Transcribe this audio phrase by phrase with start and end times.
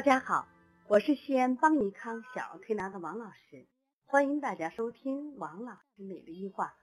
[0.00, 0.48] 大家好，
[0.88, 3.66] 我是西安邦尼康小儿推拿的王老师，
[4.06, 6.74] 欢迎大家收听王老师每日一话。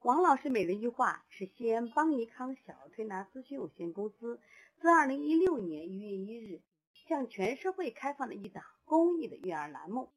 [0.00, 4.40] 王老师每日一话是西安邦尼康小儿推拿咨询有限公司
[4.80, 6.62] 自二零一六年一月一日
[7.06, 10.12] 向全社会开放的一档公益的育儿栏目。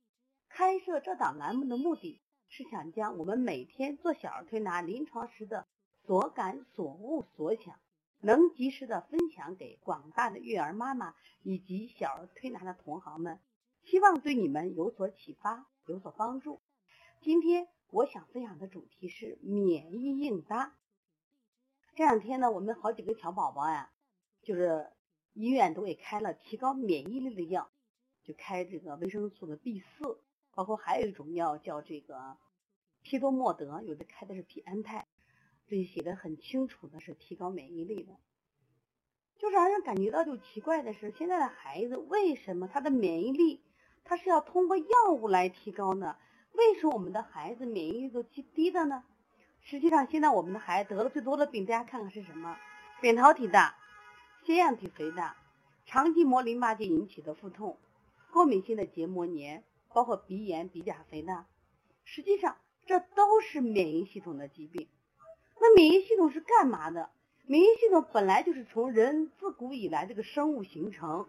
[0.49, 5.67] 开设这档栏目的目的是想将我们每天做小儿推拿临床时的
[6.07, 7.75] 所感、所悟、所想。
[8.19, 11.13] 能及时的分享给广大的育儿妈妈
[11.43, 13.39] 以及小儿推拿的同行们，
[13.83, 16.61] 希望对你们有所启发，有所帮助。
[17.21, 20.75] 今天我想分享的主题是免疫应答。
[21.95, 23.91] 这两天呢，我们好几个小宝宝呀，
[24.41, 24.91] 就是
[25.33, 27.71] 医院都给开了提高免疫力的药，
[28.23, 30.21] 就开这个维生素的 B 四，
[30.53, 32.37] 包括还有一种药叫这个
[33.01, 35.06] 匹多莫德，有的开的是匹安泰。
[35.69, 38.15] 这里写的很清楚的是提高免疫力的，
[39.37, 43.61] 就让人感觉到就奇怪的是，现在的孩子为什么他的免疫力
[44.05, 46.15] 他是要通过药物来提高呢？
[46.53, 49.03] 为什么我们的孩子免疫力都极低的呢？
[49.59, 52.57] 实际上，现在我们的孩子得了最多的病，大家看看是什么？
[53.01, 53.75] 扁桃体大、
[54.45, 55.35] 腺样体肥大、
[55.85, 57.77] 肠系膜淋巴结引起的腹痛、
[58.31, 61.45] 过敏性的结膜炎，包括鼻炎、鼻甲肥大，
[62.05, 64.87] 实际上这都是免疫系统的疾病。
[65.59, 67.09] 那免疫系统是干嘛的？
[67.45, 71.25] 免疫系统本来就是从人自古以来这个生物形成，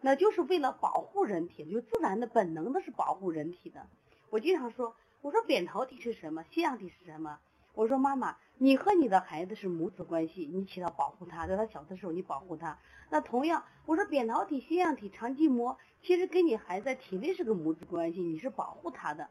[0.00, 3.86] 那就是为了保护人体，就自然的本能的是保护人体的。
[4.30, 6.44] 我经常说，我说扁桃体是什么？
[6.50, 7.38] 腺样体是什么？
[7.74, 12.78] 我说妈妈，你和你的孩子是母子关系，你起到保护他，在他小的时候你保护他。
[13.08, 19.30] 那同样，我说扁桃体、腺样体、肠系膜，其实跟你孩子体内是个母子关系，你是保护他的。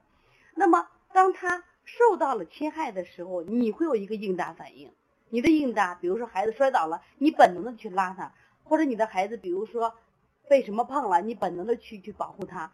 [0.55, 1.63] 那么当他。
[1.97, 4.91] 受到了侵害的时候，你会有一个应答反应。
[5.29, 8.31] 你的应答，比如说孩子摔倒了，你本能的去拉他；
[8.63, 9.95] 或者你的孩子，比如说
[10.47, 12.71] 被什么碰了，你本能的去去保护他。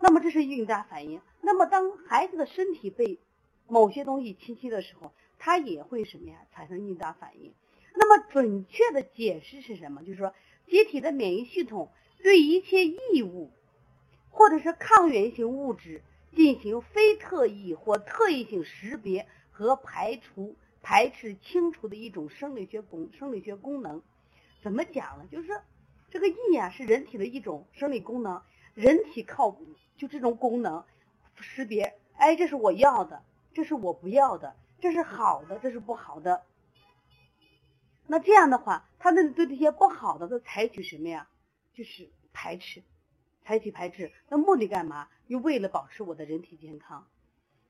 [0.00, 1.20] 那么这是应答反应。
[1.42, 3.18] 那么当孩子的身体被
[3.66, 6.36] 某些东西侵袭的时候，他也会什么呀？
[6.54, 7.52] 产生应答反应。
[7.94, 10.02] 那么准确的解释是什么？
[10.02, 10.34] 就是说，
[10.68, 11.90] 机体的免疫系统
[12.22, 13.50] 对一切异物
[14.30, 16.02] 或者是抗原性物质。
[16.36, 24.02] 进行非特异或特异性识别和排除、排斥、清除的一种生理学功生理学功能。
[24.62, 25.26] 怎么讲呢？
[25.32, 25.48] 就是
[26.10, 28.42] 这个异啊，是人体的一种生理功能。
[28.74, 29.56] 人体靠
[29.96, 30.84] 就这种功能
[31.36, 33.24] 识别，哎，这是我要的，
[33.54, 36.42] 这是我不要的，这是好的，这是不好的。
[38.06, 41.26] 那这样的话，他们对这些不好的都采取什么呀？
[41.72, 42.82] 就是排斥。
[43.46, 45.06] 采取排斥，那目的干嘛？
[45.28, 47.06] 又为了保持我的人体健康。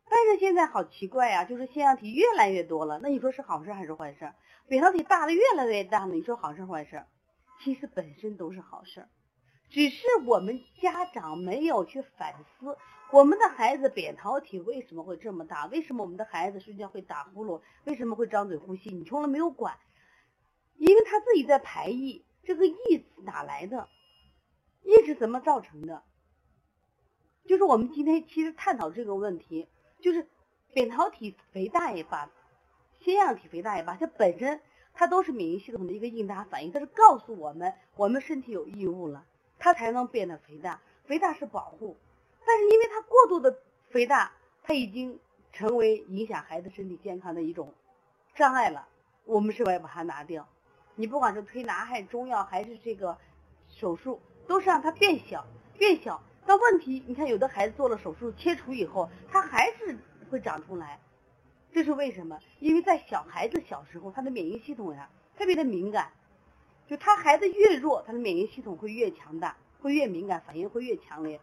[0.08, 4.32] 但是现在好奇怪呀，就是腺样体越来越多了，那你说是好事还是坏事？
[4.68, 7.04] 扁桃体大的越来越大了，你说好事坏事？
[7.62, 9.06] 其实本身都是好事，
[9.68, 12.78] 只是我们家长没有去反思，
[13.12, 15.66] 我们的孩子扁桃体为什么会这么大？
[15.66, 17.60] 为什么我们的孩子睡觉会打呼噜？
[17.84, 18.90] 为什么会张嘴呼吸？
[18.90, 19.76] 你从来没有管，
[20.76, 23.88] 因为他自己在排异，这个异哪来的？
[24.86, 26.02] 异是怎么造成的？
[27.44, 29.68] 就是我们今天其实探讨这个问题，
[30.00, 30.26] 就是
[30.72, 32.30] 扁桃体肥大也罢，
[33.00, 34.60] 腺样体肥大也罢，它本身
[34.94, 39.24] 它都是免疫系统的一个应答反应，它是告诉我们我们身体有异物了，
[39.58, 40.80] 它才能变得肥大。
[41.04, 41.96] 肥大是保护，
[42.44, 43.58] 但是因为它过度的
[43.90, 44.32] 肥大，
[44.62, 45.18] 它已经
[45.52, 47.74] 成为影响孩子身体健康的一种
[48.34, 48.88] 障碍了。
[49.24, 50.48] 我们是否要把它拿掉？
[50.96, 53.18] 你不管是推拿还是中药还是这个
[53.68, 54.20] 手术。
[54.46, 55.44] 都是让它变小，
[55.78, 56.22] 变小。
[56.44, 59.98] 但问题，你看有的孩子做了手术切除以后，他还是
[60.30, 61.00] 会长出来，
[61.72, 62.38] 这是为什么？
[62.60, 66.12] 因为在小孩子小时候，他的免疫系统呀特别的敏感，
[66.86, 71.40] 就他孩子越弱，他的免疫系统会越强大，会越敏感，反应会越强烈。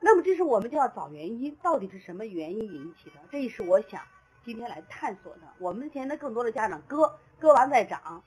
[0.00, 3.16] 那么，这是我们就要找原因，到底是什么原因引起的？
[3.30, 4.02] 这也是我想
[4.42, 5.42] 今天来探索的。
[5.58, 8.22] 我们现在更多的家长割割完再长，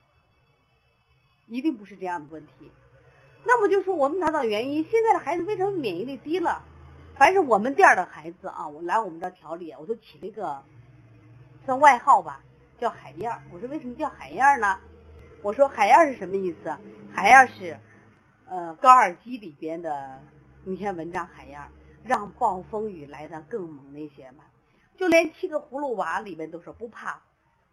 [1.48, 2.70] 一定不是这样的问题。
[3.46, 6.62] 那么就说我们查找原因，现在的孩子为什么免疫力低了？
[7.16, 10.62] 凡是我们店的孩子啊，我来我们这调理，我都起了一个
[11.64, 12.40] 算外号吧，
[12.78, 13.30] 叫海燕。
[13.52, 14.78] 我说为什么叫海燕呢？
[15.42, 16.76] 我说海燕是什么意思？
[17.12, 17.78] 海燕是
[18.48, 20.20] 呃高尔基里边的
[20.64, 21.60] 那篇文章，海燕
[22.02, 24.44] 让暴风雨来的更猛那些嘛。
[24.96, 27.20] 就连七个葫芦娃里边都说不怕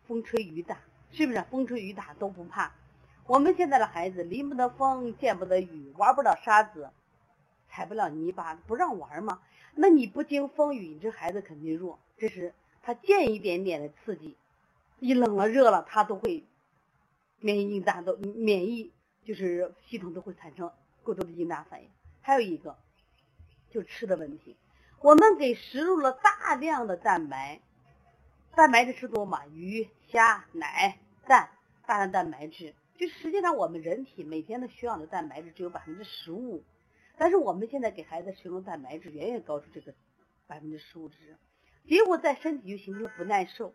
[0.07, 0.77] 风吹雨打，
[1.11, 1.41] 是不是？
[1.49, 2.71] 风吹雨打都不怕。
[3.31, 6.89] 我们现在的孩子淋不得风，见不得雨，玩不了沙子，
[7.69, 9.41] 踩不了泥巴，不让玩吗？
[9.73, 11.97] 那你不经风雨，你这孩子肯定弱。
[12.17, 14.35] 这是他见一点点的刺激，
[14.99, 16.43] 一冷了热了，他都会
[17.39, 18.91] 免疫应答，都免疫
[19.23, 20.69] 就是系统都会产生
[21.01, 21.89] 过多的应答反应。
[22.19, 22.75] 还有一个，
[23.69, 24.57] 就吃的问题，
[24.99, 27.61] 我们给食入了大量的蛋白，
[28.57, 29.47] 蛋白质吃多嘛？
[29.47, 31.51] 鱼、虾、奶、蛋，
[31.85, 32.75] 大量蛋白质。
[33.01, 36.63] 就实际上我们人体每天的需要的蛋白质只有百分之十五，
[37.17, 39.95] 但是我们现在给孩子使用的蛋白质远远高出这个
[40.45, 41.35] 百分之十五值，
[41.87, 43.73] 结果在身体就形成不耐受，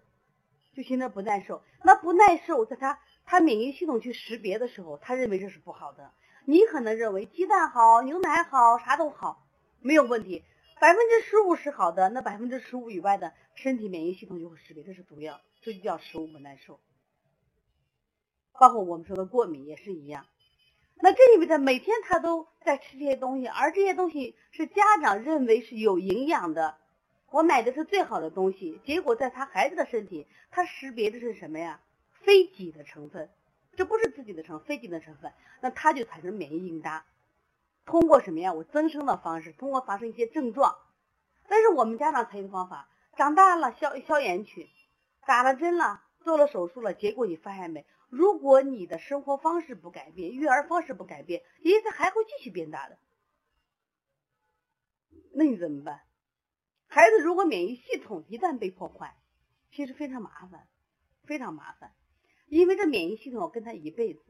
[0.74, 1.64] 就形成不耐受。
[1.82, 6.12] 那不耐受，在他他免疫系统去识别的时候，他认为这是不好的。
[6.44, 9.44] 你可能认为鸡蛋好，牛奶好，啥都好，
[9.80, 10.44] 没有问题。
[10.80, 16.78] 百分之十五是好的，那百分之十五以外的身体免疫系统就会识别这是毒药，这就叫食物不耐受。
[18.58, 20.26] 包括我们说的过敏也是一样，
[20.96, 26.78] 那这意味着每天他都在吃这些东西，而这些东西是家长认为是有营养的，
[27.30, 31.80] 我买的是最好的东西，结果在他孩子的身体，他识别的是什么呀？
[32.12, 33.30] 非己的成分，
[33.76, 37.04] 这不是自己的成，非己的成分，那他就产生免疫应答，
[37.84, 38.52] 通过什么呀？
[38.52, 40.76] 我增生的方式，通过发生一些症状，
[41.46, 44.70] 但是我们家长采用方法，长大了消消炎去，
[45.26, 47.84] 打了针了，做了手术了，结果你发现没？
[48.08, 52.98] 如果你的生活方式不改变，育儿方式不改变，因此还会继续变大的。
[55.32, 56.02] 那你怎么办？
[56.86, 59.16] 孩子如果免疫系统一旦被破坏，
[59.70, 60.68] 其实非常麻烦，
[61.24, 61.94] 非常麻烦，
[62.46, 64.22] 因为这免疫系统跟他一辈子，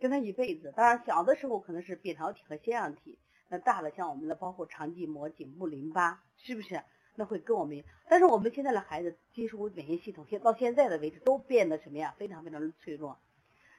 [0.00, 0.72] 跟他一辈子。
[0.76, 3.18] 当然，小的时候可能是扁桃体和腺样体，
[3.48, 6.84] 那大了像我们的包括肠系膜、颈部淋巴，是不是？
[7.20, 12.14] 那会跟我们，但是我们现在的孩子接触免疫系统，现到现在的为止都变得什么呀？
[12.16, 13.18] 非常非常的脆弱。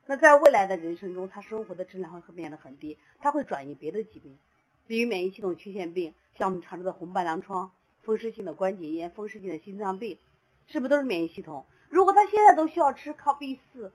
[0.05, 4.37] 那在未来的人生中，他生活的质量会变得很低，他会转移别的疾病，
[4.85, 7.71] 比如免疫系统缺陷病，像我们常说的红斑狼疮、
[8.03, 10.19] 风湿性的关节炎、风湿性的心脏病，
[10.67, 11.65] 是不是都是免疫系统？
[11.89, 13.91] 如果他现在都需要吃靠 B 四，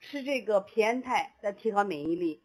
[0.00, 2.40] 吃这个皮安泰来提高免疫力。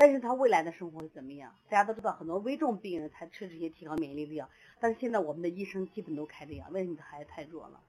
[0.00, 1.54] 但是他未来的生活会怎么样？
[1.68, 4.48] 大家都知道，很多危重病人才吃这些提高免疫力的药。
[4.78, 7.82] 但是现在我们的医生基本都开这药，为什么孩子太弱了？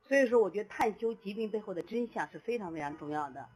[0.00, 3.46] 所以说，我觉得探究疾病背后的真相是非常非常重要的。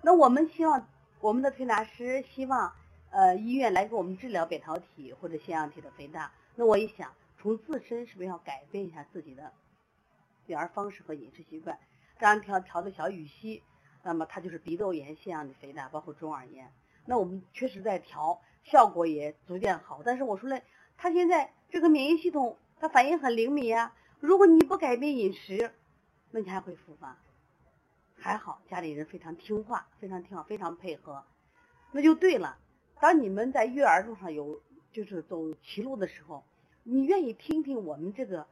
[0.00, 0.88] 那我们希望
[1.20, 2.72] 我们的推拿师希望
[3.10, 6.32] 呃医院来给我们治疗扁桃体或者腺样体的肥大。
[6.56, 9.52] 那我一想，从自身是不是要改变一下自己的
[10.46, 11.78] 育儿方式和饮食习惯？
[12.18, 13.62] 这样调调的小羽西。
[14.02, 16.72] 那么它就是鼻窦炎、腺样体肥大，包括中耳炎。
[17.04, 20.02] 那我们确实在调，效果也逐渐好。
[20.04, 20.60] 但是我说了，
[20.96, 23.94] 他现在这个免疫系统，它反应很灵敏呀。
[24.20, 25.72] 如果你不改变饮食，
[26.30, 27.16] 那你还会复发。
[28.20, 31.24] 还好家里人非常听话，非常听话，非常配合，
[31.92, 32.58] 那就对了。
[33.00, 34.60] 当你们在育儿路上有
[34.92, 36.44] 就是走歧路的时候，
[36.82, 38.46] 你愿意听听我们这个，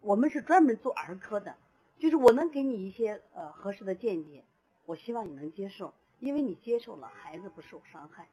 [0.00, 1.54] 我们是专门做儿科的，
[1.98, 4.44] 就是我能给你一些呃合适的见解。
[4.88, 8.26] 我希望你能接受，因为你接受了，孩子不受伤害。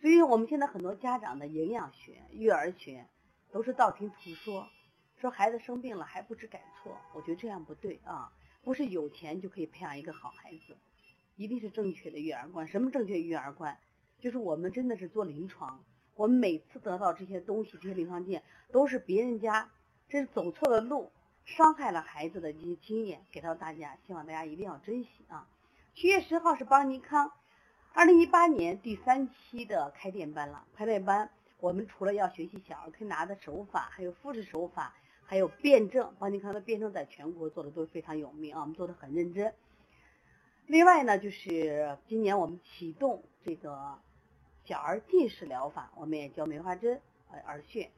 [0.00, 3.08] 所以我们现在很多家长的营养学、育儿学
[3.50, 4.68] 都是道听途说，
[5.16, 8.32] 说孩子生病了还不知改错，我觉得这样不对啊！
[8.62, 10.76] 不是有钱就可以培养一个好孩子，
[11.34, 12.68] 一定是正确的育儿观。
[12.68, 13.76] 什么正确育儿观？
[14.20, 15.82] 就是我们真的是做临床，
[16.14, 19.68] 我们每次得到这些东西、这些临床经验，都是别人家
[20.08, 21.10] 这是走错了路。
[21.46, 25.48] 伤害了孩子的一些经验给到大家，希望大家一定要珍惜啊！
[25.94, 27.32] 七月十号是邦尼康
[27.94, 30.66] 二零一八年第三期的开店班了。
[30.74, 34.92] 开店班我们除了要学习小儿推拿的手法，还有复式手法，
[35.24, 36.14] 还有辩证。
[36.18, 39.54] 邦尼康的辩证在全国做的都非常有名啊，我们做的很认真。
[40.66, 44.00] 另外呢，就是今年我们启动这个
[44.64, 47.00] 小儿近视疗法，我们也教梅花针、
[47.30, 47.92] 呃耳穴。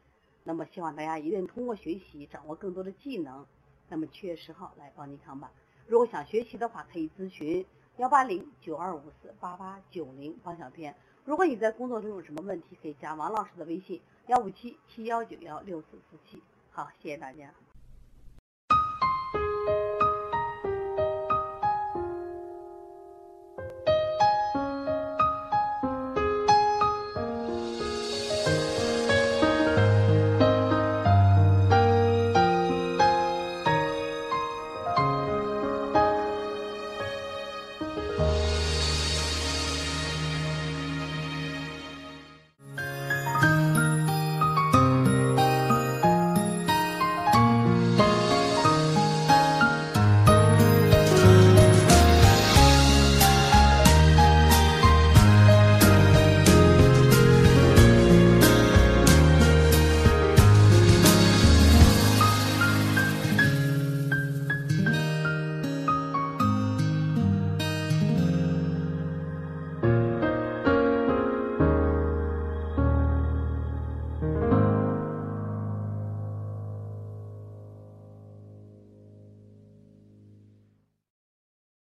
[0.49, 3.45] 那么希望大家一定通过学习掌握更多的技能。
[3.87, 5.53] 那么七月十号来帮您看吧。
[5.87, 7.67] 如果想学习的话，可以咨询
[7.99, 10.95] 幺八零九二五四八八九零方小天。
[11.27, 16.43] 如果你在工作中有什么问题，可以加王老师的微信幺五七七幺九幺六四四七。
[16.71, 17.53] 好，谢谢大家。